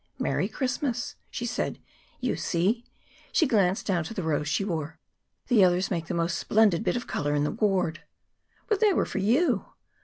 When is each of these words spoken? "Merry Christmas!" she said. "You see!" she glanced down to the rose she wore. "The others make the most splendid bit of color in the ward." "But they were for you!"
"Merry 0.17 0.47
Christmas!" 0.47 1.15
she 1.29 1.45
said. 1.45 1.77
"You 2.21 2.35
see!" 2.35 2.85
she 3.31 3.45
glanced 3.45 3.85
down 3.85 4.03
to 4.05 4.15
the 4.15 4.23
rose 4.23 4.47
she 4.47 4.65
wore. 4.65 4.97
"The 5.45 5.63
others 5.63 5.91
make 5.91 6.07
the 6.07 6.15
most 6.15 6.39
splendid 6.39 6.83
bit 6.83 6.95
of 6.97 7.05
color 7.05 7.35
in 7.35 7.43
the 7.43 7.51
ward." 7.51 8.01
"But 8.67 8.79
they 8.79 8.93
were 8.93 9.05
for 9.05 9.19
you!" 9.19 9.65